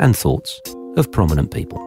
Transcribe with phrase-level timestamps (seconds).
[0.00, 0.60] and thoughts
[0.96, 1.78] of prominent people.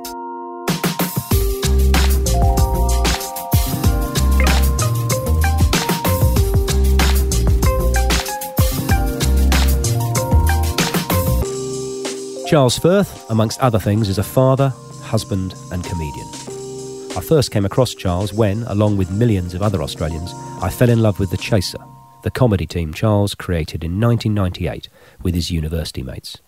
[12.51, 14.73] Charles Firth, amongst other things, is a father,
[15.03, 16.27] husband, and comedian.
[17.15, 21.01] I first came across Charles when, along with millions of other Australians, I fell in
[21.01, 21.79] love with The Chaser,
[22.23, 24.89] the comedy team Charles created in 1998
[25.21, 26.41] with his university mates.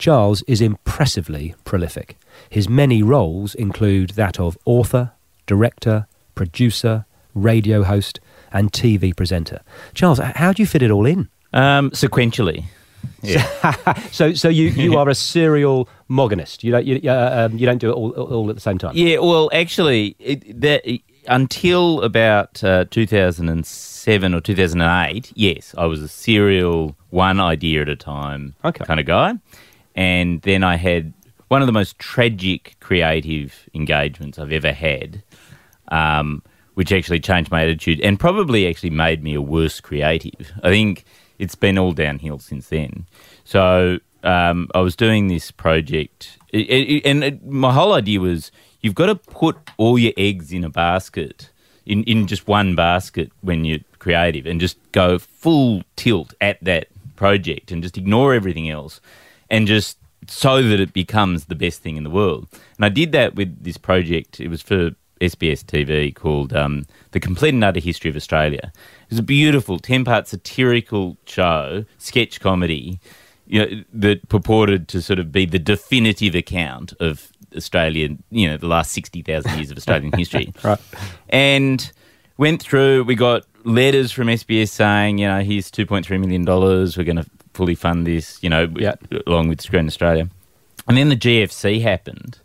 [0.00, 2.16] Charles is impressively prolific.
[2.48, 5.12] His many roles include that of author,
[5.46, 8.18] director, producer, radio host,
[8.50, 9.60] and TV presenter.
[9.92, 11.28] Charles, how do you fit it all in?
[11.52, 12.64] Um, sequentially.
[13.22, 13.44] Yeah.
[14.10, 16.64] so, so you, you are a serial mogonist.
[16.64, 18.92] You don't you, uh, um, you don't do it all, all at the same time.
[18.96, 19.18] Yeah.
[19.18, 20.82] Well, actually, it, that,
[21.28, 27.96] until about uh, 2007 or 2008, yes, I was a serial one idea at a
[27.96, 28.84] time okay.
[28.86, 29.34] kind of guy,
[29.94, 31.12] and then I had
[31.48, 35.22] one of the most tragic creative engagements I've ever had.
[35.88, 36.42] Um,
[36.74, 40.52] which actually changed my attitude and probably actually made me a worse creative.
[40.62, 41.04] I think
[41.38, 43.06] it's been all downhill since then.
[43.44, 48.52] So um, I was doing this project, it, it, and it, my whole idea was
[48.80, 51.50] you've got to put all your eggs in a basket,
[51.86, 56.88] in, in just one basket when you're creative, and just go full tilt at that
[57.16, 59.00] project and just ignore everything else,
[59.50, 62.48] and just so that it becomes the best thing in the world.
[62.76, 64.40] And I did that with this project.
[64.40, 68.72] It was for SBS TV called um, The Complete and Utter History of Australia.
[68.74, 73.00] It was a beautiful 10 part satirical show, sketch comedy,
[73.46, 78.56] you know, that purported to sort of be the definitive account of Australian, you know,
[78.56, 80.52] the last 60,000 years of Australian history.
[80.62, 80.78] right.
[81.28, 81.90] And
[82.36, 87.16] went through, we got letters from SBS saying, you know, here's $2.3 million, we're going
[87.16, 88.94] to fully fund this, you know, yeah.
[89.26, 90.28] along with Screen Australia.
[90.88, 92.38] And then the GFC happened,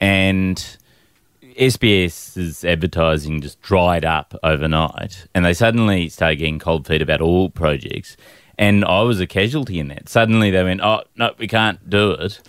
[0.00, 0.76] and
[1.58, 7.50] SBS's advertising just dried up overnight, and they suddenly started getting cold feet about all
[7.50, 8.16] projects.
[8.58, 10.08] And I was a casualty in that.
[10.08, 12.40] Suddenly they went, "Oh no, we can't do it,"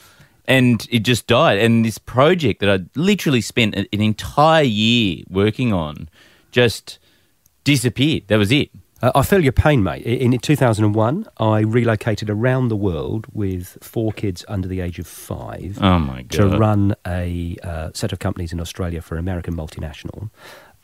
[0.46, 1.58] and it just died.
[1.60, 6.10] And this project that I literally spent an entire year working on
[6.52, 7.00] just
[7.64, 8.24] disappeared.
[8.28, 8.70] That was it.
[9.04, 10.04] Uh, I feel your pain, mate.
[10.04, 15.78] In 2001, I relocated around the world with four kids under the age of five
[15.82, 16.52] oh my God.
[16.52, 20.30] to run a uh, set of companies in Australia for an American multinational.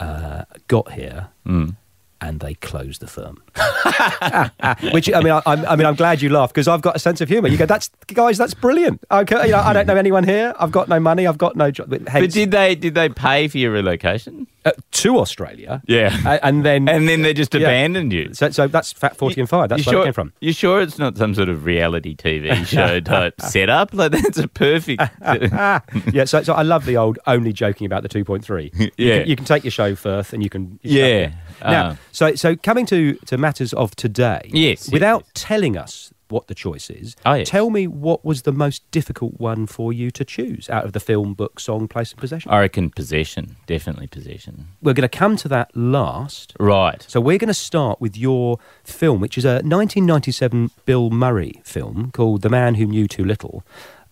[0.02, 1.30] Uh, got here.
[1.48, 1.78] Mm
[2.22, 3.42] and they closed the firm.
[4.94, 7.22] Which I mean, I, I, mean, I'm glad you laugh because I've got a sense
[7.22, 7.48] of humour.
[7.48, 10.54] You go, "That's guys, that's brilliant." Okay, you know, I don't know anyone here.
[10.60, 11.28] I've got no money.
[11.28, 11.90] I've got no job.
[11.90, 14.48] But, but did they did they pay for your relocation?
[14.66, 17.62] Uh, to Australia, yeah, and then and then they just yeah.
[17.62, 18.34] abandoned you.
[18.34, 19.70] So, so that's Fat Forty you, and Fired.
[19.70, 20.34] That's where sure, it came from.
[20.42, 23.94] You sure it's not some sort of reality TV show type setup?
[23.94, 25.02] Like that's a perfect.
[25.22, 28.72] yeah, so, so I love the old only joking about the two point three.
[28.76, 31.32] Yeah, you can, you can, take your show Firth, and you can you yeah.
[31.62, 34.50] Now, uh, so so coming to to matters of today.
[34.52, 34.92] Yes.
[34.92, 35.32] Without yes.
[35.36, 37.50] telling us what the choice is, oh, yes.
[37.50, 41.00] tell me what was the most difficult one for you to choose out of the
[41.00, 42.52] film, book, song, place, and possession.
[42.52, 44.68] I reckon possession, definitely possession.
[44.82, 46.54] We're going to come to that last.
[46.60, 47.04] Right.
[47.08, 52.12] So we're going to start with your film, which is a 1997 Bill Murray film
[52.12, 53.64] called The Man Who Knew Too Little.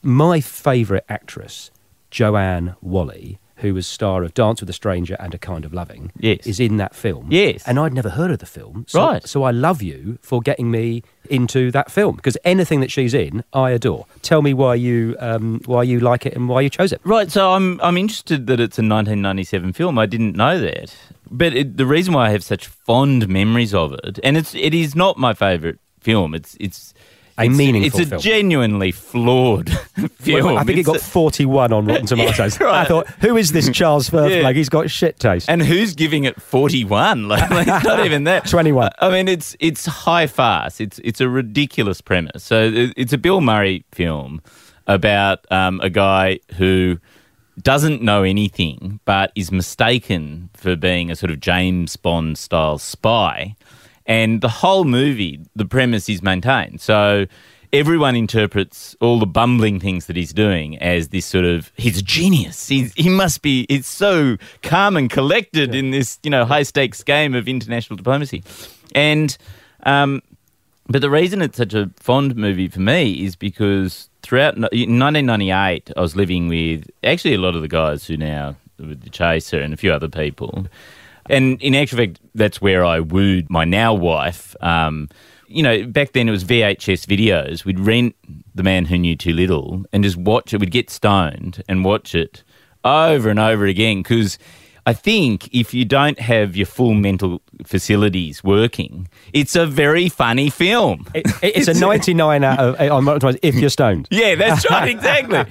[0.02, 1.72] My favourite actress,
[2.10, 6.12] Joanne Whalley who was star of Dance with a Stranger and A Kind of Loving,
[6.18, 6.46] yes.
[6.46, 7.28] is in that film.
[7.30, 7.64] Yes.
[7.68, 8.86] And I'd never heard of the film.
[8.88, 9.28] So, right.
[9.28, 13.44] So I love you for getting me into that film because anything that she's in,
[13.54, 14.06] I adore.
[14.22, 17.02] Tell me why you um, why you like it and why you chose it.
[17.04, 17.32] Right.
[17.32, 20.00] So I'm I'm interested that it's a 1997 film.
[20.00, 20.96] I didn't know that,
[21.30, 24.74] but it, the reason why I have such fond memories of it, and it's it
[24.74, 26.34] is not my favourite film.
[26.34, 26.94] It's it's
[27.38, 28.22] a it's, meaningful It's a film.
[28.22, 29.70] genuinely flawed
[30.20, 30.58] film.
[30.58, 32.60] I think it's it got 41 on Rotten Tomatoes.
[32.60, 32.82] Yeah, right.
[32.82, 34.32] I thought, who is this Charles Firth?
[34.38, 34.42] Yeah.
[34.42, 35.50] Like, he's got shit taste.
[35.50, 37.28] And who's giving it 41?
[37.28, 38.48] Like, like, not even that.
[38.48, 38.92] 21.
[39.00, 40.80] I mean, it's it's high farce.
[40.82, 42.44] It's it's a ridiculous premise.
[42.44, 44.42] So it's a Bill Murray film
[44.88, 47.00] about um, a guy who
[47.62, 53.56] doesn't know anything but is mistaken for being a sort of James Bond style spy.
[54.08, 56.80] And the whole movie, the premise is maintained.
[56.82, 57.28] So
[57.74, 62.02] everyone interprets all the bumbling things that he's doing as this sort of he's a
[62.02, 62.68] genius.
[62.68, 63.66] He's, he must be.
[63.70, 68.44] It's so calm and collected in this you know high stakes game of international diplomacy,
[68.96, 69.38] and
[69.84, 70.22] um,
[70.88, 75.92] but the reason it's such a fond movie for me is because throughout in 1998
[75.96, 79.60] I was living with actually a lot of the guys who now with the Chaser
[79.60, 80.68] and a few other people.
[81.30, 84.56] And in actual fact, that's where I wooed my now wife.
[84.62, 85.10] Um,
[85.48, 87.66] you know, back then it was VHS videos.
[87.66, 88.16] We'd rent
[88.54, 90.60] The Man Who Knew Too Little and just watch it.
[90.60, 92.44] We'd get stoned and watch it
[92.84, 94.38] over and over again because
[94.88, 100.50] I think if you don't have your full mental facilities working, it's a very funny
[100.50, 101.06] film.
[101.14, 104.08] It, it's, a 99 out of on Rotten Tomatoes if you're stoned.
[104.10, 105.44] Yeah, that's right, exactly.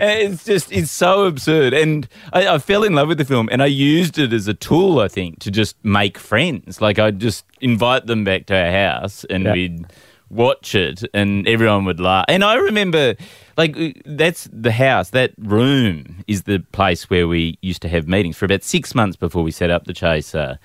[0.00, 1.74] it's just, it's so absurd.
[1.74, 4.54] And I, I, fell in love with the film and I used it as a
[4.54, 6.80] tool, I think, to just make friends.
[6.80, 9.52] Like I'd just invite them back to our house and yeah.
[9.54, 9.86] we'd
[10.30, 12.26] watch it and everyone would laugh.
[12.28, 13.16] And I remember,
[13.56, 18.36] like, that's the house, that room is the place where we used to have meetings.
[18.36, 20.58] For about six months before we set up the Chaser,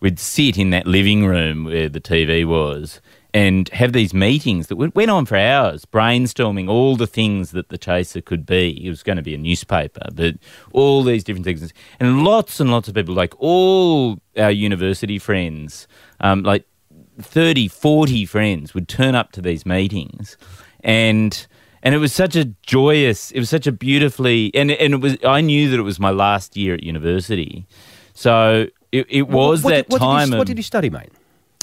[0.00, 3.00] we'd sit in that living room where the TV was
[3.34, 7.76] and have these meetings that went on for hours, brainstorming all the things that the
[7.76, 8.86] Chaser could be.
[8.86, 10.36] It was going to be a newspaper, but
[10.72, 11.72] all these different things.
[11.98, 15.88] And lots and lots of people, like all our university friends,
[16.20, 16.64] um, like
[17.20, 20.36] 30, 40 friends would turn up to these meetings
[20.84, 21.46] and
[21.84, 25.16] and it was such a joyous it was such a beautifully and and it was
[25.24, 27.66] I knew that it was my last year at university.
[28.14, 30.90] So it, it was what, that what time did you, of, what did you study,
[30.90, 31.10] mate?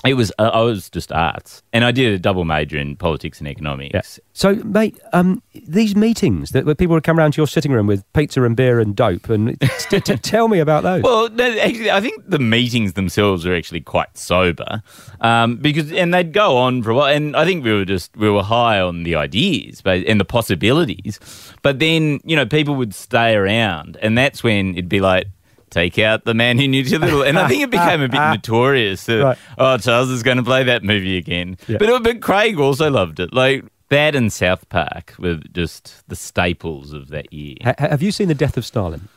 [0.03, 3.38] It was uh, I was just arts, and I did a double major in politics
[3.39, 3.94] and economics.
[3.94, 4.24] Yeah.
[4.33, 7.86] So, mate, um, these meetings that where people would come around to your sitting room
[7.86, 11.03] with pizza and beer and dope, and t- t- tell me about those.
[11.03, 14.81] Well, actually, I think the meetings themselves are actually quite sober,
[15.19, 18.15] um, because and they'd go on for a while, and I think we were just
[18.18, 21.19] we were high on the ideas but, and the possibilities,
[21.62, 25.27] but then you know people would stay around, and that's when it'd be like
[25.71, 27.23] take out the man who knew too little.
[27.23, 29.38] And I think it became a bit notorious that, right.
[29.57, 31.57] oh, Charles is going to play that movie again.
[31.68, 31.77] Yeah.
[31.79, 33.33] But, but Craig also loved it.
[33.33, 37.56] Like, that and South Park were just the staples of that year.
[37.65, 39.09] H- have you seen The Death of Stalin?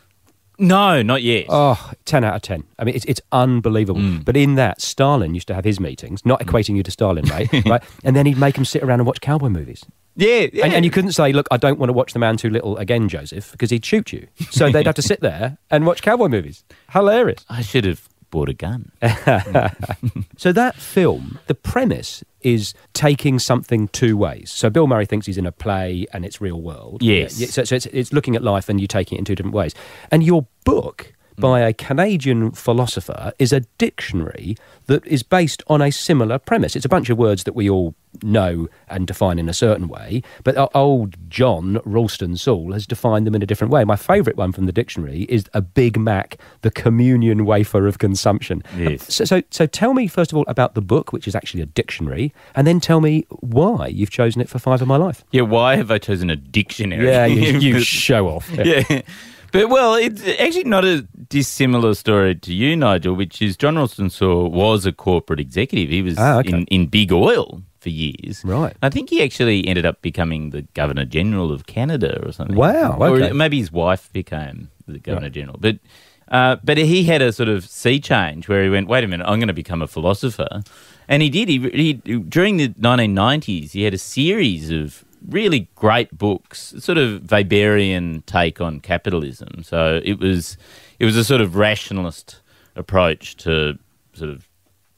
[0.59, 1.47] No, not yet.
[1.49, 2.65] Oh, 10 out of 10.
[2.79, 4.01] I mean, it's, it's unbelievable.
[4.01, 4.25] Mm.
[4.25, 7.51] But in that, Stalin used to have his meetings, not equating you to Stalin, mate,
[7.67, 7.83] right?
[8.05, 9.85] And then he'd make them sit around and watch cowboy movies.
[10.17, 10.65] Yeah, yeah.
[10.65, 12.77] And, and, you couldn't say, look, I don't want to watch The Man Too Little
[12.77, 14.29] again, Joseph, because he'd shoot you.
[14.51, 16.65] So they'd have to sit there and watch cowboy movies.
[16.91, 17.45] Hilarious.
[17.49, 18.91] I should have bought a gun.
[20.37, 24.51] so that film, the premise is taking something two ways.
[24.53, 27.03] So Bill Murray thinks he's in a play and it's real world.
[27.03, 27.41] Yes.
[27.41, 29.55] Yeah, so, so it's, it's looking at life and you taking it in two different
[29.55, 29.75] ways.
[30.11, 35.91] And your book by a Canadian philosopher is a dictionary that is based on a
[35.91, 36.77] similar premise.
[36.77, 40.23] It's a bunch of words that we all know and define in a certain way,
[40.45, 43.85] but old John Ralston Saul has defined them in a different way.
[43.85, 48.63] My favourite one from the dictionary is a Big Mac, the communion wafer of consumption.
[48.73, 49.13] Um, yes.
[49.13, 51.67] So, so, so tell me, first of all, about the book, which is actually a
[51.67, 55.25] dictionary, and then tell me why you've chosen it for Five of My Life.
[55.33, 57.07] Yeah, why have I chosen a dictionary?
[57.07, 58.49] Yeah, you, you show off.
[58.51, 58.85] yeah.
[58.89, 59.03] yeah.
[59.55, 64.11] But well, it's actually not a dissimilar story to you, Nigel, which is John Ralston
[64.11, 65.91] Saul was a corporate executive.
[65.91, 66.51] He was ah, okay.
[66.51, 68.45] in, in big oil for years.
[68.45, 68.77] Right.
[68.83, 72.57] I think he actually ended up becoming the Governor General of Canada or something.
[72.57, 72.99] Wow.
[73.01, 73.31] Okay.
[73.31, 75.33] Or maybe his wife became the Governor right.
[75.33, 75.59] General.
[75.61, 75.79] But
[76.27, 79.25] uh, but he had a sort of sea change where he went, wait a minute,
[79.25, 80.65] I'm going to become a philosopher.
[81.07, 81.49] And he did.
[81.49, 87.23] He, he during the 1990s, he had a series of really great books, sort of
[87.23, 89.63] Weberian take on capitalism.
[89.63, 90.57] So it was
[90.99, 92.41] it was a sort of rationalist
[92.77, 93.79] approach to
[94.13, 94.49] sort of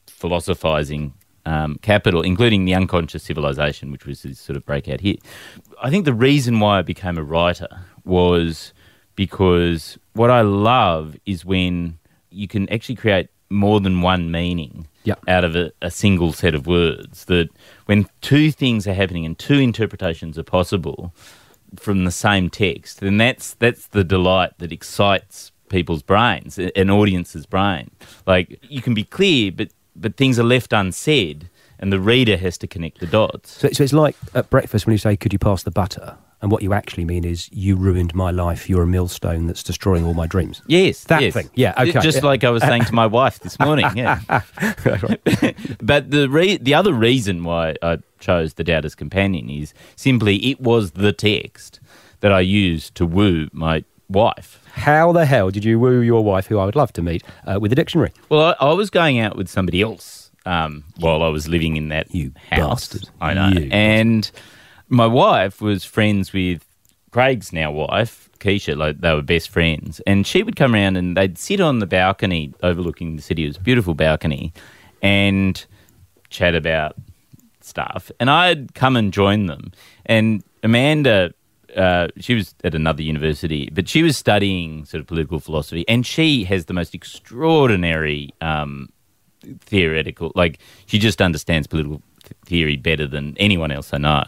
[0.07, 1.13] philosophizing
[1.45, 5.19] um, capital, including the unconscious civilization, which was his sort of breakout hit.
[5.81, 7.69] I think the reason why I became a writer
[8.03, 8.73] was
[9.15, 15.19] because what I love is when you can actually create more than one meaning yep.
[15.27, 17.25] out of a, a, single set of words.
[17.25, 17.49] That
[17.85, 21.13] when two things are happening and two interpretations are possible
[21.77, 27.45] from the same text, then that's that's the delight that excites people's brains, an audience's
[27.45, 27.91] brain.
[28.25, 31.49] Like you can be clear, but but things are left unsaid,
[31.79, 33.51] and the reader has to connect the dots.
[33.51, 36.51] So, so it's like at breakfast when you say, "Could you pass the butter?" And
[36.51, 38.69] what you actually mean is, you ruined my life.
[38.69, 40.61] You're a millstone that's destroying all my dreams.
[40.67, 41.33] Yes, that yes.
[41.33, 41.49] thing.
[41.55, 41.99] Yeah, okay.
[41.99, 43.87] Just like I was saying to my wife this morning.
[43.95, 44.19] Yeah.
[45.81, 50.61] but the re- the other reason why I chose the Doubter's Companion is simply it
[50.61, 51.79] was the text
[52.19, 54.61] that I used to woo my wife.
[54.73, 57.59] How the hell did you woo your wife, who I would love to meet, uh,
[57.59, 58.11] with a dictionary?
[58.29, 61.89] Well, I, I was going out with somebody else um, while I was living in
[61.89, 62.89] that you house.
[62.89, 63.09] Bastard.
[63.19, 64.21] I know, you and.
[64.21, 64.41] Bastard
[64.89, 66.65] my wife was friends with
[67.11, 68.77] Craig's now wife, Keisha.
[68.77, 71.87] Like they were best friends, and she would come around and they'd sit on the
[71.87, 73.45] balcony overlooking the city.
[73.45, 74.53] It was a beautiful balcony,
[75.01, 75.63] and
[76.29, 76.95] chat about
[77.61, 78.11] stuff.
[78.19, 79.71] And I'd come and join them.
[80.05, 81.33] And Amanda,
[81.75, 86.05] uh, she was at another university, but she was studying sort of political philosophy, and
[86.05, 88.89] she has the most extraordinary um,
[89.59, 90.31] theoretical.
[90.35, 94.23] Like she just understands political th- theory better than anyone else I know.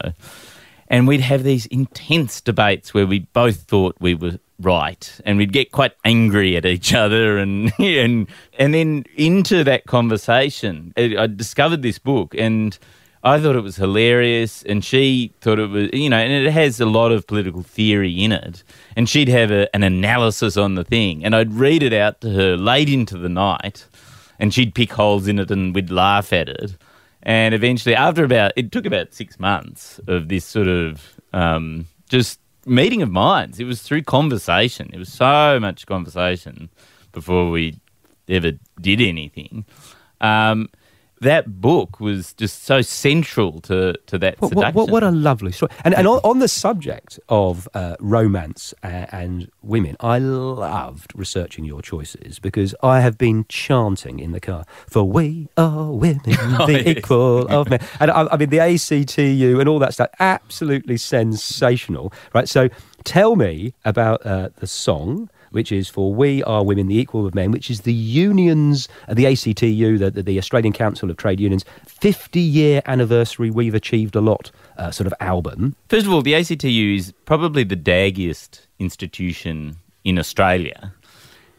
[0.90, 5.52] And we'd have these intense debates where we both thought we were right, and we'd
[5.52, 8.28] get quite angry at each other, and and
[8.58, 12.78] and then into that conversation, I discovered this book, and
[13.22, 16.80] I thought it was hilarious, and she thought it was, you know, and it has
[16.80, 18.62] a lot of political theory in it,
[18.96, 22.30] and she'd have a, an analysis on the thing, and I'd read it out to
[22.30, 23.86] her late into the night,
[24.38, 26.76] and she'd pick holes in it, and we'd laugh at it.
[27.22, 32.40] And eventually, after about, it took about six months of this sort of um, just
[32.66, 33.60] meeting of minds.
[33.60, 34.90] It was through conversation.
[34.92, 36.70] It was so much conversation
[37.12, 37.78] before we
[38.28, 39.64] ever did anything.
[40.20, 40.68] Um,
[41.20, 44.74] that book was just so central to, to that What, seduction.
[44.74, 45.70] what, what, a lovely story.
[45.84, 51.64] And, and on, on the subject of uh, romance and, and women, I loved researching
[51.64, 56.82] your choices because I have been chanting in the car for we are women, the
[56.84, 56.96] yes.
[56.98, 57.80] equal of men.
[58.00, 62.12] And I, I mean, the ACTU and all that stuff, absolutely sensational.
[62.34, 62.48] Right.
[62.48, 62.70] So
[63.04, 65.28] tell me about uh, the song.
[65.50, 69.14] Which is for We Are Women, the Equal of Men, which is the unions, uh,
[69.14, 74.20] the ACTU, the, the, Australian Council of Trade Unions, 50 year anniversary, We've Achieved a
[74.20, 75.74] Lot uh, sort of album.
[75.88, 80.92] First of all, the ACTU is probably the daggiest institution in Australia.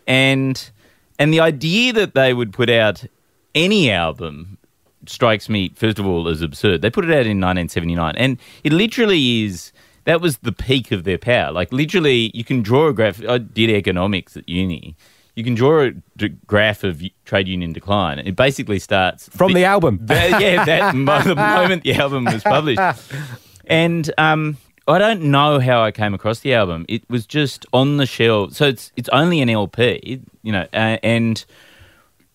[0.07, 0.71] And
[1.19, 3.05] and the idea that they would put out
[3.53, 4.57] any album
[5.05, 6.81] strikes me first of all as absurd.
[6.81, 9.71] They put it out in 1979 and it literally is
[10.05, 11.51] that was the peak of their power.
[11.51, 14.95] Like literally you can draw a graph I did economics at uni.
[15.35, 18.19] You can draw a d- graph of trade union decline.
[18.19, 19.99] It basically starts From the album.
[20.03, 22.81] that, yeah, that mo- the moment the album was published.
[23.65, 26.85] And um, I don't know how I came across the album.
[26.89, 28.53] It was just on the shelf.
[28.53, 30.67] So it's it's only an LP, you know.
[30.73, 31.43] Uh, and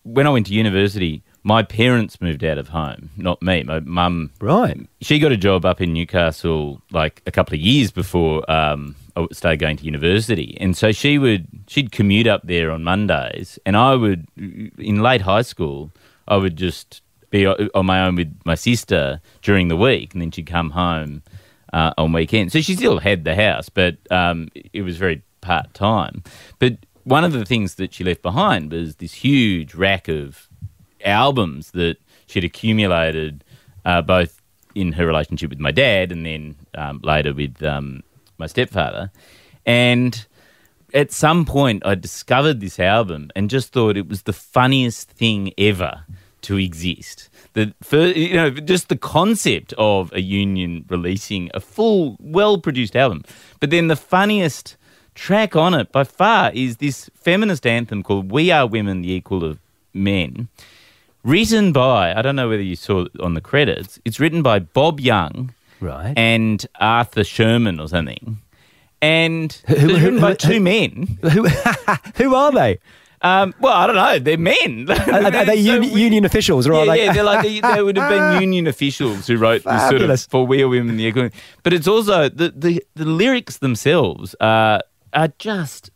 [0.04, 3.62] when I went to university, my parents moved out of home, not me.
[3.62, 4.76] My mum, Right.
[5.00, 9.28] she got a job up in Newcastle like a couple of years before um, I
[9.30, 13.76] started going to university, and so she would she'd commute up there on Mondays, and
[13.76, 15.92] I would in late high school
[16.26, 17.00] I would just
[17.30, 21.22] be on my own with my sister during the week, and then she'd come home
[21.72, 22.54] uh, on weekends.
[22.54, 26.24] So she still had the house, but um, it was very part time.
[26.58, 30.48] But one of the things that she left behind was this huge rack of
[31.06, 31.96] albums that
[32.26, 33.44] she'd accumulated
[33.84, 34.42] uh, both
[34.74, 38.02] in her relationship with my dad and then um, later with um,
[38.38, 39.10] my stepfather.
[39.64, 40.26] And
[40.92, 45.52] at some point, I discovered this album and just thought it was the funniest thing
[45.56, 46.04] ever
[46.42, 47.28] to exist.
[47.54, 53.24] The first, you know, just the concept of a union releasing a full, well-produced album.
[53.60, 54.76] But then the funniest
[55.14, 59.42] track on it by far is this feminist anthem called "We Are Women, the Equal
[59.42, 59.58] of
[59.92, 60.48] Men."
[61.26, 63.98] Written by I don't know whether you saw it on the credits.
[64.04, 66.14] It's written by Bob Young Right.
[66.16, 68.38] and Arthur Sherman or something,
[69.02, 71.18] and Who- it's who- written by who- two men.
[71.22, 71.46] who,
[72.16, 72.78] who are they?
[73.22, 74.18] Um, well, I don't know.
[74.18, 74.86] They're men.
[74.90, 77.04] Are, are they So uni- we- union officials, or yeah, are they?
[77.06, 80.20] yeah, they're like they, they would have been union officials who wrote this sort of
[80.30, 81.30] for we are women the.
[81.62, 84.82] But it's also the the, the lyrics themselves are
[85.14, 85.90] are just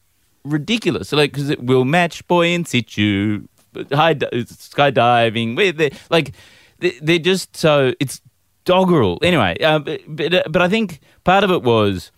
[0.44, 1.10] ridiculous.
[1.10, 3.46] So like because it will match boy in situ,
[3.93, 5.57] high di- skydiving.
[5.57, 6.33] Where they like
[6.79, 8.21] they, they're just so it's
[8.65, 9.19] doggerel.
[9.23, 12.11] Anyway, uh, but but, uh, but I think part of it was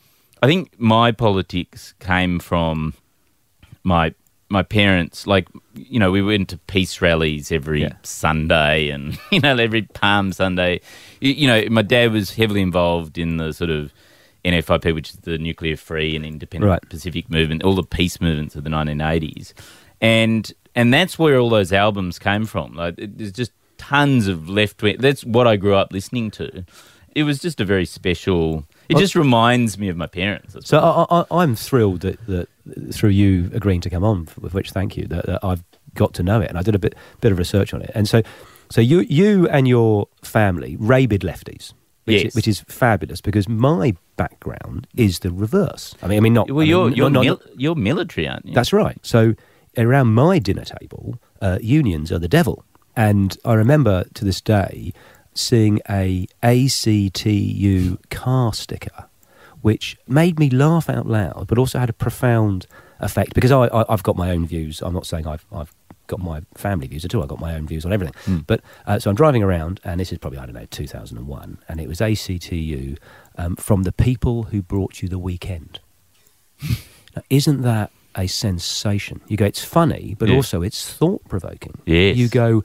[0.42, 2.94] I think my politics came from
[3.84, 4.14] my
[4.48, 7.94] my parents like you know we went to peace rallies every Yeah.
[8.02, 10.80] Sunday and you know every Palm Sunday
[11.20, 13.92] you, you know my dad was heavily involved in the sort of
[14.44, 16.86] NFIP which is the nuclear free and independent Right.
[16.90, 19.54] Pacific movement all the peace movements of the 1980s
[20.02, 24.48] and and that's where all those albums came from like it- there's just tons of
[24.48, 26.64] left wing that's what I grew up listening to
[27.14, 31.20] it was just a very special it just reminds me of my parents So I,
[31.20, 32.48] I, I'm thrilled that, that
[32.94, 35.64] through you agreeing to come on, with which thank you, that, that I've
[35.94, 37.90] got to know it, and I did a bit bit of research on it.
[37.94, 38.22] And so,
[38.70, 41.72] so you you and your family rabid lefties,
[42.04, 42.34] which, Yes.
[42.34, 45.94] which is fabulous because my background is the reverse.
[46.02, 46.50] I mean, I mean not.
[46.50, 48.54] Well, I mean, you're not- you're, not- mil- you're military, aren't you?
[48.54, 48.98] That's right.
[49.02, 49.34] So
[49.76, 52.64] around my dinner table, uh, unions are the devil.
[52.96, 54.92] And I remember to this day
[55.34, 59.06] seeing a ACTU car sticker,
[59.62, 62.66] which made me laugh out loud, but also had a profound
[63.00, 64.82] effect because I, I, I've got my own views.
[64.82, 65.74] I'm not saying I've, I've
[66.06, 67.22] got my family views at all.
[67.22, 68.14] I've got my own views on everything.
[68.26, 68.46] Mm.
[68.46, 71.80] But uh, so I'm driving around, and this is probably I don't know 2001, and
[71.80, 72.96] it was ACTU
[73.38, 75.80] um, from the people who brought you the weekend.
[77.16, 79.20] now, isn't that a sensation?
[79.28, 80.36] You go, it's funny, but Yeah.
[80.36, 81.74] also it's thought provoking.
[81.86, 82.16] Yes.
[82.16, 82.64] You go,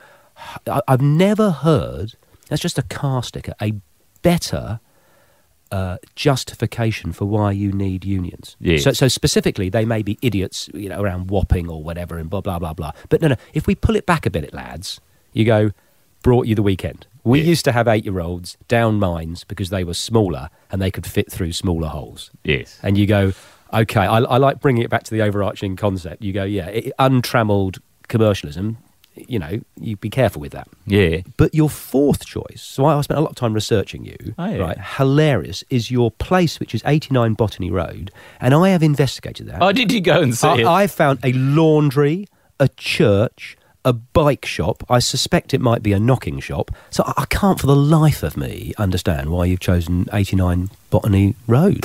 [0.88, 2.14] I've never heard.
[2.50, 3.54] That's just a car sticker.
[3.62, 3.74] A
[4.22, 4.80] better
[5.72, 8.56] uh, justification for why you need unions.
[8.60, 8.84] Yes.
[8.84, 12.42] So, so specifically, they may be idiots, you know, around whopping or whatever, and blah
[12.42, 12.92] blah blah blah.
[13.10, 13.36] But no, no.
[13.54, 15.02] If we pull it back a bit, lads,
[15.34, 15.72] you go.
[16.24, 17.06] Brought you the weekend.
[17.24, 21.32] We used to have eight-year-olds down mines because they were smaller and they could fit
[21.32, 22.32] through smaller holes.
[22.44, 22.80] Yes.
[22.82, 23.34] And you go,
[23.74, 24.02] okay.
[24.02, 26.22] I, I like bringing it back to the overarching concept.
[26.24, 28.78] You go, yeah, it, untrammeled commercialism.
[29.16, 30.68] You know, you be careful with that.
[30.86, 31.22] Yeah.
[31.38, 34.46] But your fourth choice, so I I spent a lot of time researching you, Oh,
[34.46, 34.58] yeah.
[34.58, 34.78] right?
[34.80, 39.60] Hilarious is your place, which is 89 Botany Road, and I have investigated that.
[39.62, 40.66] Oh, did you go and see it?
[40.68, 42.28] I, I found a laundry,
[42.60, 44.84] a church, a bike shop.
[44.88, 46.70] I suspect it might be a knocking shop.
[46.92, 51.34] So I, I can't for the life of me understand why you've chosen 89 Botany
[51.48, 51.84] Road.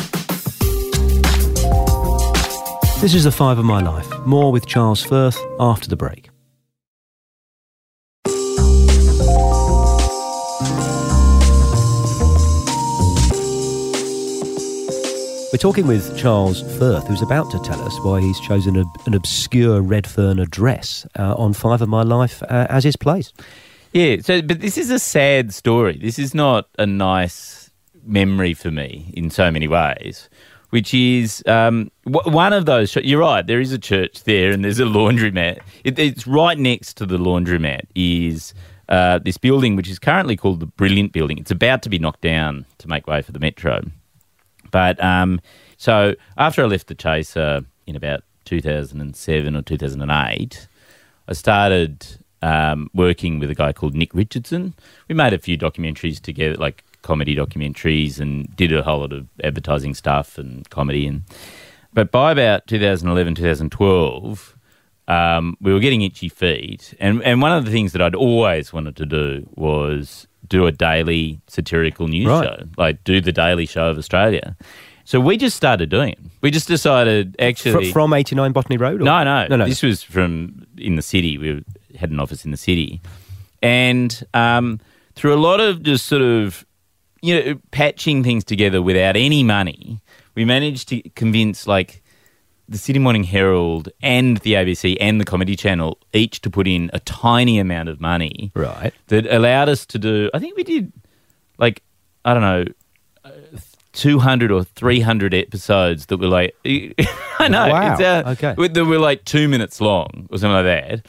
[3.02, 4.08] This is the five of my life.
[4.24, 6.28] More with Charles Firth after the break.
[15.52, 19.14] We're talking with Charles Firth, who's about to tell us why he's chosen a, an
[19.14, 23.32] obscure Redfern address uh, on Five of My Life uh, as his place.
[23.92, 25.98] Yeah, so but this is a sad story.
[26.00, 27.72] This is not a nice
[28.04, 30.30] memory for me in so many ways.
[30.72, 32.96] Which is um, w- one of those.
[32.96, 33.46] You're right.
[33.46, 35.60] There is a church there, and there's a laundromat.
[35.84, 37.82] It, it's right next to the laundromat.
[37.94, 38.54] Is
[38.88, 41.38] uh, this building, which is currently called the Brilliant Building.
[41.38, 43.82] It's about to be knocked down to make way for the metro.
[44.70, 45.40] But um,
[45.76, 50.68] so after I left the Chaser in about 2007 or 2008,
[51.28, 52.06] I started
[52.42, 54.74] um, working with a guy called Nick Richardson.
[55.08, 59.26] We made a few documentaries together, like comedy documentaries, and did a whole lot of
[59.44, 61.06] advertising stuff and comedy.
[61.06, 61.22] And
[61.92, 64.56] but by about 2011, 2012,
[65.08, 68.72] um, we were getting itchy feet, and and one of the things that I'd always
[68.72, 72.44] wanted to do was do a daily satirical news Right.
[72.44, 74.56] show, like do the Daily Show of Australia.
[75.04, 76.18] So we just started doing it.
[76.42, 79.00] We just decided Fr- actually from 89 Botany Road?
[79.00, 79.64] or- no, no, no, no.
[79.66, 81.38] This was from in the city.
[81.38, 81.64] We
[81.98, 83.00] had an office in the city,
[83.62, 84.78] and um,
[85.14, 86.64] through a lot of just sort of
[87.22, 90.00] you know patching things together without any money,
[90.34, 92.02] we managed to convince like
[92.68, 96.90] the Sydney Morning Herald and the ABC and the Comedy Channel each to put in
[96.92, 98.92] a tiny amount of money Right.
[99.08, 100.30] that allowed us to do.
[100.34, 100.92] I think we did
[101.58, 101.82] like
[102.24, 102.64] I don't know.
[103.24, 103.30] uh,
[103.94, 106.54] 200 or 300 episodes that were like
[107.38, 107.92] I know Wow.
[107.92, 108.00] it's
[108.42, 108.54] Okay.
[108.72, 111.06] that were like 2 minutes long or something like that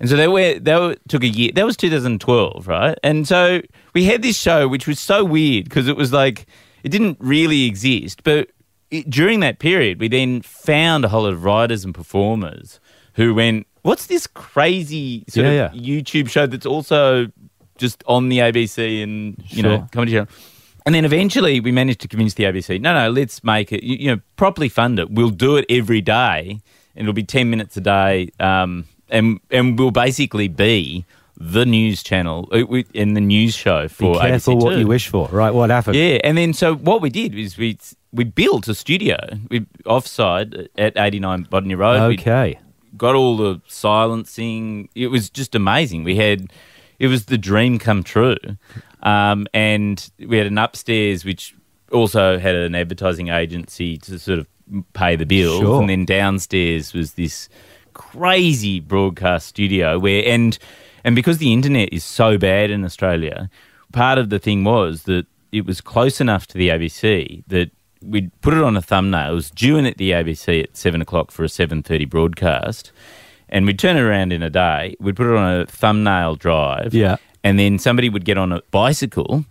[0.00, 3.60] and so they were they took a year that was 2012 right and so
[3.94, 6.46] we had this show which was so weird because it was like
[6.82, 8.48] it didn't really exist but
[8.90, 12.78] it, during that period we then found a whole lot of writers and performers
[13.14, 17.28] who went what's this crazy sort Yeah, of YouTube show that's also
[17.78, 19.70] just on the ABC and you Sure.
[19.78, 20.28] know comedy channel.
[20.86, 23.96] And then eventually we managed to convince the ABC, no, no, let's make it, you,
[23.96, 25.10] you know, properly fund it.
[25.10, 26.60] We'll do it every day,
[26.94, 31.04] and it'll be ten minutes a day, um, and and we'll basically be
[31.38, 32.48] the news channel
[32.94, 35.28] in the news show for Be careful ABC what you wish for.
[35.28, 35.96] Right, what happened?
[35.96, 37.78] Yeah, and then so what we did is we
[38.12, 39.16] we built a studio
[39.50, 42.08] we offside at eighty nine Botany Road.
[42.08, 42.58] We Okay.
[42.96, 44.88] got all the silencing.
[44.94, 46.04] It was just amazing.
[46.04, 46.50] We had,
[46.98, 48.36] it was the dream come true.
[49.02, 51.54] Um, and we had an upstairs which
[51.92, 54.46] also had an advertising agency to sort of
[54.94, 55.60] pay the bills.
[55.60, 55.80] Sure.
[55.80, 57.48] And then downstairs was this
[57.96, 60.58] crazy broadcast studio where, and,
[61.04, 63.48] and because the internet is so bad in Australia,
[63.92, 67.70] part of the thing was that it was close enough to the ABC that
[68.02, 69.32] we'd put it on a thumbnail.
[69.32, 72.92] It was due in at the ABC at seven o'clock for a seven thirty broadcast,
[73.48, 74.94] and we'd turn it around in a day.
[75.00, 77.16] We'd put it on a thumbnail drive, Yeah.
[77.42, 79.44] and then somebody would get on a bicycle.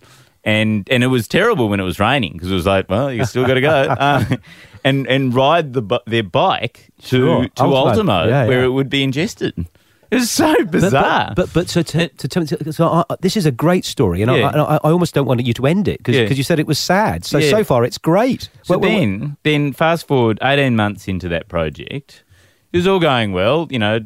[0.45, 3.25] And, and it was terrible when it was raining because it was like, well, you
[3.25, 4.23] still got to go, uh,
[4.83, 7.47] and and ride the bu- their bike to Sure.
[7.55, 7.75] to Ultimo.
[7.89, 8.65] Ultimo, Yeah, where yeah.
[8.65, 9.65] it would be ingested.
[10.11, 11.33] It was so bizarre.
[11.35, 13.85] but, but, but so, to, to, tell me- so I, I- this is a great
[13.85, 14.49] story, and Yeah.
[14.49, 16.29] I, I, I almost don't want you to end it because Yeah.
[16.29, 17.25] you said it was sad.
[17.25, 17.49] So Yeah.
[17.49, 18.43] so far it's great.
[18.61, 22.23] So Well, well, then, then fast forward eighteen months into that project,
[22.71, 24.01] it was all going well, you know,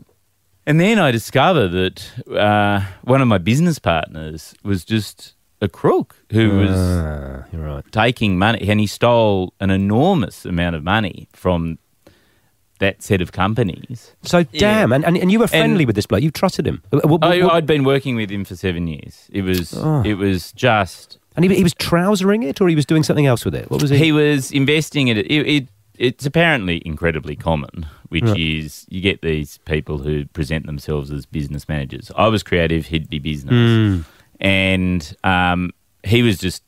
[0.66, 6.16] and then I discovered that uh, one of my business partners was just a crook
[6.32, 7.84] who was Ah, right.
[7.92, 11.78] taking money, and he stole an enormous amount of money from
[12.80, 14.14] that set of companies.
[14.24, 16.22] So damn, and, and and you were friendly with this bloke.
[16.24, 16.82] You trusted him.
[16.94, 19.28] Uh, what- I, what- I'd been working with him for seven years.
[19.32, 20.02] It was Oh.
[20.06, 23.44] it was just and he, he was trousering it, or he was doing something else
[23.44, 23.70] with it.
[23.70, 23.98] What was he?
[23.98, 25.26] he was investing in it.
[25.30, 25.68] It, it
[25.98, 28.40] it's apparently incredibly common, which Right.
[28.40, 32.10] is you get these people who present themselves as business managers.
[32.16, 34.06] I was creative; he'd be business, Mm.
[34.40, 35.72] And um,
[36.04, 36.64] he was just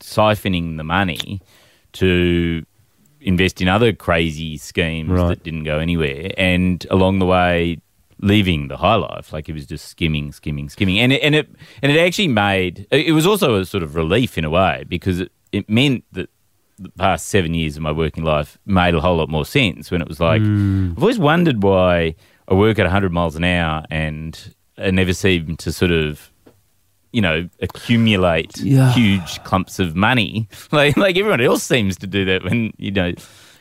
[0.00, 1.40] siphoning the money
[1.94, 2.64] to
[3.20, 5.28] invest in other crazy schemes Right.
[5.28, 7.78] that didn't go anywhere, and along the way
[8.20, 9.32] leaving the high life.
[9.32, 11.48] Like he was just skimming, skimming, skimming, and it, and it
[11.82, 15.20] and it actually made it was also a sort of relief in a way because
[15.20, 16.30] it, it meant that
[16.78, 20.02] the past seven years of my working life made a whole lot more sense when
[20.02, 22.14] it was like I've always wondered why
[22.48, 26.30] I work at 100 miles an hour and I never seem to sort of
[27.16, 28.92] you know accumulate Yeah.
[28.92, 33.12] huge clumps of money like like everyone else seems to do that when you know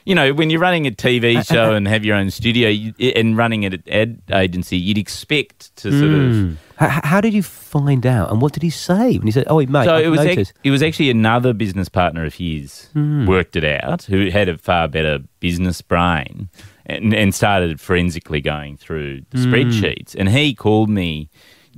[0.05, 3.37] you know when you're running a TV show and have your own studio you, and
[3.37, 6.57] running an ad agency you'd expect to sort of Mm.
[6.77, 9.59] How, how did you find out, and what did he say when he said, "Oh,
[9.65, 13.25] mate, so it was ac- it was actually another business partner of his Hmm.
[13.25, 16.49] worked it out who had a far better business brain
[16.85, 19.45] and, and started forensically going through the Hmm.
[19.53, 20.15] spreadsheets.
[20.19, 21.29] And he called me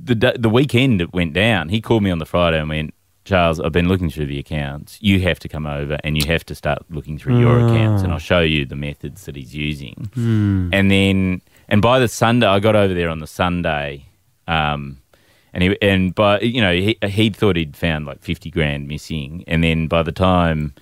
[0.02, 1.68] the the weekend it went down.
[1.68, 2.94] He called me on the Friday and went.
[3.24, 4.96] Charles, I've been looking through the accounts.
[5.02, 8.10] You have to come over and you have to start looking through your accounts, and
[8.10, 10.10] I'll show you the methods that he's using.
[10.14, 10.70] Hmm.
[10.72, 14.06] And then, and by the Sunday, I got over there on the Sunday,
[14.46, 15.02] um,
[15.52, 19.44] and he and by you know he he thought he'd found like fifty grand missing,
[19.46, 20.74] and then by the time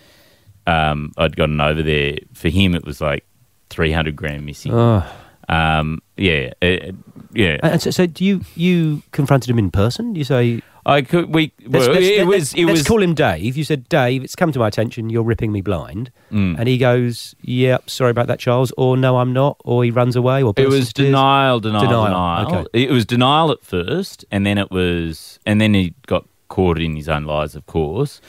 [0.69, 3.25] um, I'd gotten over there, for him it was like
[3.71, 4.73] three hundred grand missing.
[4.73, 5.05] Oh.
[5.49, 6.93] Um, yeah, uh,
[7.33, 7.59] yeah.
[7.63, 10.15] And so, so do you you confronted him in person?
[10.17, 13.57] You say, I could we let's, let's- it was it let's was call him Dave.
[13.57, 15.09] You said, Dave, it's come to my attention.
[15.11, 16.59] You're ripping me blind, Mm.
[16.59, 20.17] and he goes, "Yep, sorry about that, Charles," or "No, I'm not," or he runs
[20.17, 22.07] away, or It was denial, denial, Denial,
[22.45, 22.61] denial.
[22.67, 22.83] okay.
[22.85, 26.97] It was denial at first, and then it was, and then he got caught in
[26.97, 28.21] his own lies, of course.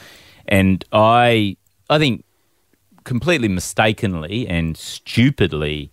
[0.46, 1.56] And I,
[1.90, 2.24] I think,
[3.04, 5.90] completely mistakenly and stupidly,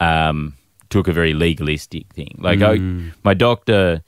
[0.00, 0.54] um,
[0.90, 2.38] took a very legalistic thing.
[2.40, 2.78] Like I,
[3.24, 4.02] my doctor,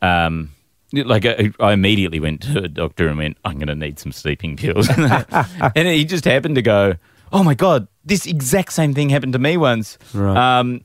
[0.00, 0.50] um,
[0.92, 4.12] like I, I immediately went to a doctor and went, I'm going to need some
[4.12, 6.94] sleeping pills, and he just happened to go,
[7.32, 9.96] Oh my god, this exact same thing happened to me once.
[10.12, 10.58] Right.
[10.60, 10.82] Um,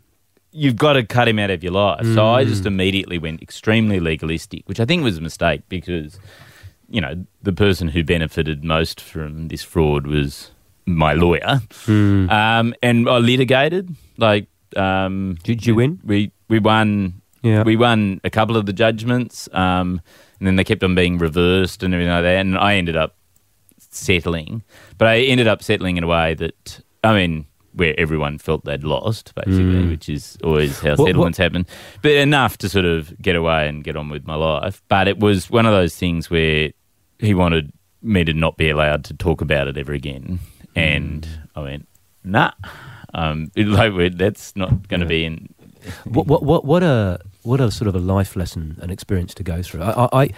[0.51, 2.05] you've got to cut him out of your life.
[2.05, 6.19] So I just immediately went extremely legalistic, which I think was a mistake because,
[6.89, 10.51] you know, the person who benefited most from this fraud was
[10.85, 11.59] my lawyer.
[12.29, 13.95] Um, and I litigated.
[14.17, 15.99] Like, um, Did you win?
[16.03, 17.21] We we won.
[17.43, 17.63] Yeah.
[17.63, 20.01] We won a couple of the judgments, um,
[20.39, 22.37] and then they kept on being reversed and everything like that.
[22.39, 23.15] And I ended up
[23.79, 24.63] settling,
[24.97, 28.83] but I ended up settling in a way that I mean, where everyone felt they'd
[28.83, 31.65] lost, basically, which is always how What- what- settlements happen.
[32.01, 34.81] But enough to sort of get away and get on with my life.
[34.89, 36.71] But it was one of those things where
[37.19, 40.39] he wanted me to not be allowed to talk about it ever again,
[40.75, 41.87] and I went,
[42.23, 42.51] nah.
[43.17, 45.49] Um, it- like, that's not going to be in.
[46.05, 49.43] what, what, what, what a what a sort of a life lesson and experience to
[49.43, 49.81] go through.
[49.81, 50.29] I, I, I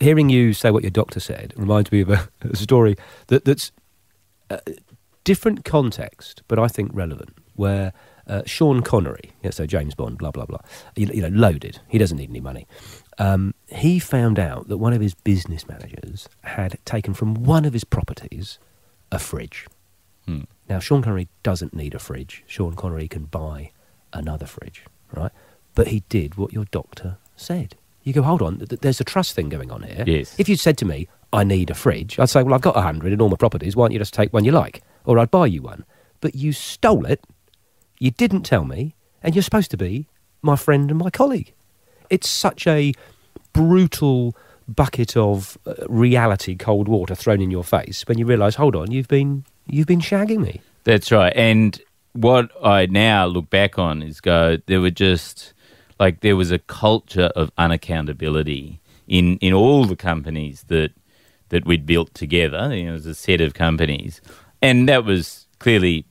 [0.00, 2.96] hearing you say what your doctor said reminds me of a, a story
[3.28, 3.70] that, that's
[4.50, 4.58] uh,
[5.24, 7.30] different context, but I think relevant.
[7.54, 7.92] Where
[8.26, 10.58] uh, Sean Connery, yeah, so James Bond, blah blah blah,
[10.96, 11.80] you, you know, loaded.
[11.88, 12.66] He doesn't need any money.
[13.18, 17.72] Um, he found out that one of his business managers had taken from one of
[17.72, 18.58] his properties
[19.10, 19.66] a fridge.
[20.26, 20.42] Hmm.
[20.68, 22.44] Now, Sean Connery doesn't need a fridge.
[22.46, 23.72] Sean Connery can buy
[24.12, 25.32] another fridge, right?
[25.74, 27.76] But he did what your doctor said.
[28.02, 30.04] You go, hold on, th- th- there's a trust thing going on here.
[30.06, 30.34] Yes.
[30.38, 32.82] If you'd said to me, I need a fridge, I'd say, well, I've got a
[32.82, 33.76] hundred in all my properties.
[33.76, 34.82] Why don't you just take one you like?
[35.04, 35.84] Or I'd buy you one.
[36.20, 37.24] But you stole it,
[37.98, 40.08] you didn't tell me, and you're supposed to be
[40.42, 41.52] my friend and my colleague.
[42.10, 42.94] It's such a
[43.52, 44.34] brutal
[44.66, 48.90] bucket of uh, reality, cold water thrown in your face when you realise, hold on,
[48.90, 50.60] you've been you've been shagging me.
[50.84, 51.32] That's right.
[51.36, 51.80] And
[52.12, 55.52] what I now look back on is go, there were just
[56.00, 60.92] like there was a culture of unaccountability in, in all the companies that
[61.50, 62.74] that we'd built together.
[62.74, 64.20] You know, it was a set of companies,
[64.60, 66.04] and that was clearly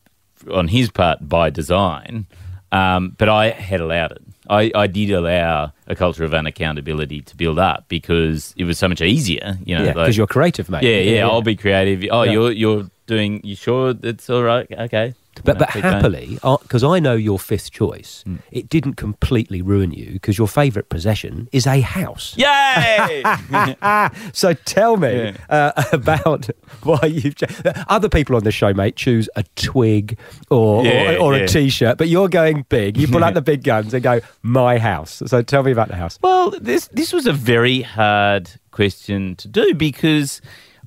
[0.52, 2.26] on his part by design.
[2.72, 4.22] Um, but I had allowed it.
[4.50, 8.88] I, I did allow a culture of unaccountability to build up because it was so
[8.88, 9.58] much easier.
[9.64, 10.84] You know, yeah, like- because you're creative, mate.
[10.84, 12.04] yeah, yeah, I'll be creative.
[12.12, 12.32] Oh, Yeah.
[12.32, 13.42] you're you're doing.
[13.44, 14.68] You sure it's all right?
[14.72, 18.38] Okay, But, but happily, because I know your fifth choice, Hmm.
[18.52, 22.36] it didn't completely ruin you because your favourite possession is a house.
[22.38, 23.24] Yay!
[24.34, 25.38] So tell me Yeah.
[25.50, 26.50] uh, about
[26.84, 27.36] why you've.
[27.36, 27.44] ch-
[27.88, 30.18] Other people on the show, mate, choose a twig
[30.50, 31.44] or Yeah, or, or yeah.
[31.44, 32.98] a t-shirt, but you're going big.
[32.98, 35.96] You pull out the big guns and go, "My house." So tell me about the
[35.96, 36.18] house.
[36.22, 40.42] Well, this this was a very hard question to do because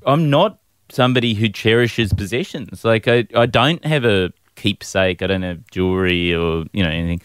[0.07, 0.59] I'm not
[0.91, 2.85] somebody who cherishes possessions.
[2.85, 5.23] Like I, I don't have a keepsake.
[5.23, 7.23] I don't have jewelry or you know anything.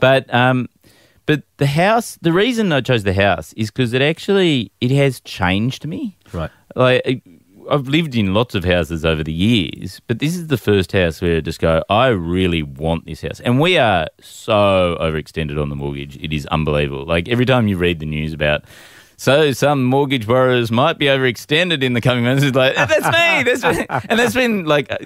[0.00, 0.68] But um,
[1.26, 2.18] but the house.
[2.20, 6.16] The reason I chose the house is because it actually it has changed me.
[6.32, 6.50] Right.
[6.74, 7.22] Like
[7.70, 11.20] I've lived in lots of houses over the years, but this is the first house
[11.20, 13.40] where I just go, I really want this house.
[13.40, 16.16] And we are so overextended on the mortgage.
[16.16, 17.06] It is unbelievable.
[17.06, 18.64] Like every time you read the news about
[19.22, 23.44] so some mortgage borrowers might be overextended in the coming months, it's like, that's me.
[23.44, 23.86] That's me.
[24.08, 24.96] And that's been like uh,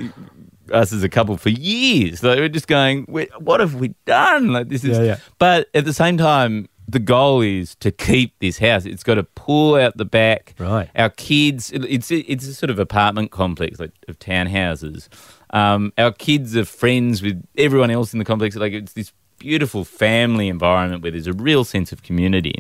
[0.73, 2.23] us as a couple for years.
[2.23, 4.55] Like we're just going, what have we done?
[4.55, 5.17] Like this is Yeah, yeah.
[5.39, 8.87] but at the same time, the goal is to keep this house.
[8.87, 10.55] It's got to pull out the back.
[10.59, 10.89] Right.
[10.97, 15.09] Our kids, it's it's a sort of apartment complex like of townhouses.
[15.51, 18.57] Um, our kids are friends with everyone else in the complex.
[18.57, 22.55] Like it's this beautiful family environment where there's a real sense of community.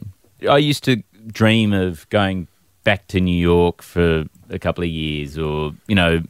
[0.46, 2.48] I used to dream of going
[2.84, 6.22] back to New York for a couple of years, or you know,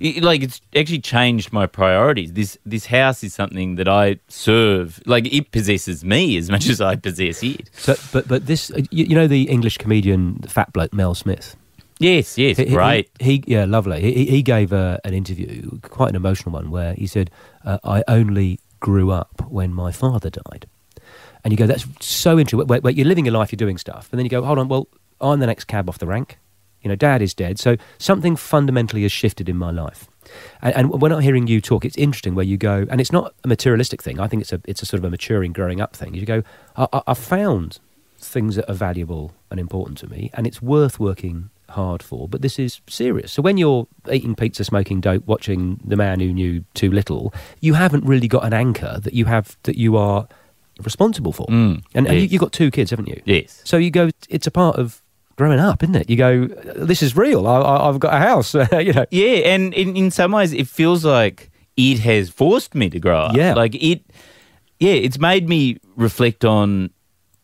[0.00, 2.32] it- like it's actually changed my priorities.
[2.34, 5.00] This this house is something that I serve.
[5.06, 7.68] Like it possesses me as much as I possess it.
[7.72, 11.14] So, but but this, uh, you, you know, the English comedian, the fat bloke Mel
[11.14, 11.56] Smith.
[12.00, 13.10] Yes, yes, He- he- great.
[13.18, 14.00] He, yeah, lovely.
[14.00, 17.28] He, he gave uh, an interview, quite an emotional one, where he said,
[17.64, 20.66] uh, "I only grew up when my father died."
[21.48, 24.18] And you go, "That's so interesting." Where, you're living your life, you're doing stuff, and
[24.18, 24.86] then you go, "Hold on, well,
[25.18, 26.38] I'm the next cab off the rank."
[26.82, 30.10] You know, Dad is dead, so something fundamentally has shifted in my life.
[30.60, 33.32] And, and when I'm hearing you talk, it's interesting where you go, and it's not
[33.44, 34.20] a materialistic thing.
[34.20, 36.12] I think it's a it's a sort of a maturing, growing up thing.
[36.12, 36.42] You go,
[36.76, 37.78] I, I, I found
[38.18, 42.28] things that are valuable and important to me, and it's worth working hard for.
[42.28, 43.32] But this is serious.
[43.32, 47.72] So when you're eating pizza, smoking dope, watching The Man Who Knew Too Little, you
[47.72, 50.28] haven't really got an anchor that you have that you are
[50.82, 51.46] responsible for.
[51.46, 53.20] Mm, and and you, you've got two kids, haven't you?
[53.24, 53.60] Yes.
[53.64, 55.02] So you go, it's a part of
[55.36, 56.10] growing up, isn't it?
[56.10, 57.46] You go, this is real.
[57.46, 58.54] I, I, I've got a house.
[58.72, 59.06] you know.
[59.10, 63.18] Yeah, and in, in some ways, it feels like it has forced me to grow
[63.20, 63.36] up.
[63.36, 63.54] Yeah.
[63.54, 64.02] like it.
[64.80, 66.90] Yeah, it's made me reflect on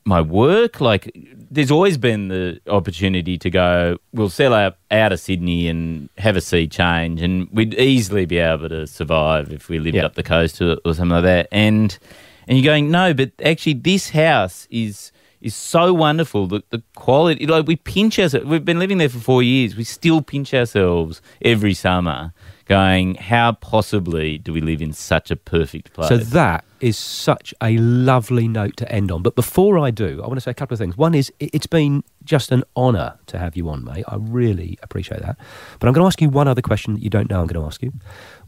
[0.05, 0.81] my work.
[0.81, 1.11] Like,
[1.51, 3.97] there's always been the opportunity to go.
[4.13, 8.39] We'll sell out out of Sydney and have a sea change, and we'd easily be
[8.39, 10.07] able to survive if we lived Yeah.
[10.07, 11.49] up the coast or, or something like that.
[11.51, 11.97] And
[12.47, 16.47] and you're going, no, but actually, this house is is so wonderful.
[16.47, 18.47] The the quality, like we pinch ourselves.
[18.47, 19.77] We've been living there for four years.
[19.77, 22.33] We still pinch ourselves every summer,
[22.67, 26.09] going, how possibly do we live in such a perfect place?
[26.09, 29.23] So that is such a lovely note to end on.
[29.23, 30.97] But before I do, I want to say a couple of things.
[30.97, 34.05] One is it- it's been just an honour to have you on, mate.
[34.09, 35.37] I really appreciate that.
[35.79, 37.61] But I'm going to ask you one other question that you don't know I'm going
[37.61, 37.93] to ask you,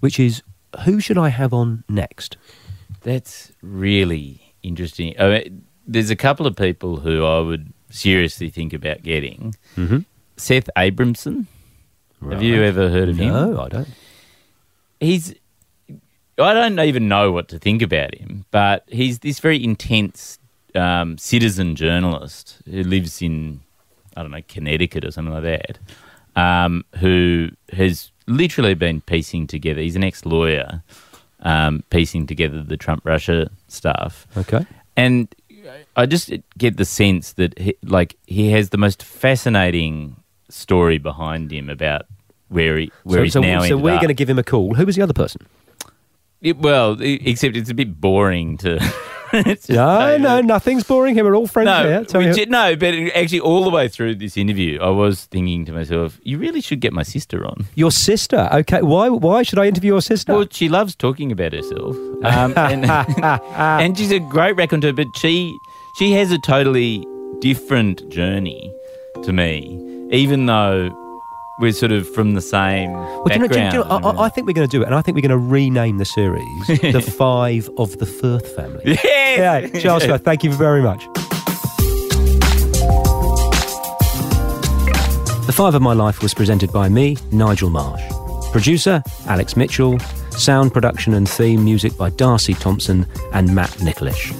[0.00, 0.42] which is
[0.85, 2.37] who should I have on next?
[3.07, 5.14] That's really interesting.
[5.16, 9.55] I mean, there's a couple of people who I would seriously think about getting.
[9.77, 9.99] Mm-hmm.
[10.37, 11.47] Seth Abramson.
[12.29, 13.29] Have you ever heard of him?
[13.29, 13.88] No, I don't.
[14.99, 15.37] he's
[16.37, 20.40] I don't even know what to think about him, but he's this very intense
[20.75, 23.61] um, citizen journalist who lives in
[24.16, 25.79] I don't know Connecticut or something like that,
[26.35, 29.81] um, who has literally been piecing together.
[29.81, 30.83] He's an ex-lawyer,
[31.46, 34.66] um, piecing together the Trump Russia stuff, Okay.
[34.96, 35.35] and
[35.96, 40.16] I just get the sense that he, like he has the most fascinating
[40.48, 42.06] story behind him about
[42.48, 43.61] where he where so he's so, now.
[43.64, 44.74] so we're going to give him a call.
[44.74, 45.40] Who was the other person?
[46.40, 48.78] It, well, except it's a bit boring to.
[49.68, 51.25] No, no, nothing's boring here.
[51.25, 52.31] We're all friends No, here.
[52.31, 56.18] Which- no, but actually, all the way through this interview, I was thinking to myself,
[56.22, 58.49] "You really should get my sister on." your sister.
[58.53, 58.83] Okay.
[58.83, 59.09] Why?
[59.09, 60.33] Why should I interview your sister?
[60.35, 62.85] Well, she loves talking about herself, um, and,
[63.55, 64.92] and she's a great raconteur.
[64.92, 65.57] But she
[65.99, 67.05] she has a totally
[67.40, 68.72] different journey
[69.25, 69.79] to me,
[70.12, 70.90] even though
[71.59, 73.71] we're sort of from the same Well, do you know, background.
[73.73, 75.14] do you know, I, I- I think we're going to do it, and I think
[75.16, 79.71] we're going to rename the series "The Five of the Firth Family." yes!
[79.73, 81.05] Yeah, Charles Firth, thank you very much.
[85.47, 88.03] The Five of My Life was presented by me, Nigel Marsh.
[88.53, 89.99] Producer, Alex Mitchell.
[90.31, 94.33] Sound production and theme music by Darcy Thompson and Matt Nicholish.